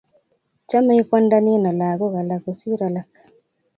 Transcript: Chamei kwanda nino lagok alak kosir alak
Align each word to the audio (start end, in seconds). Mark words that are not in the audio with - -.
Chamei 0.69 1.03
kwanda 1.07 1.37
nino 1.45 1.69
lagok 1.79 2.13
alak 2.19 2.41
kosir 2.43 2.79
alak 2.87 3.09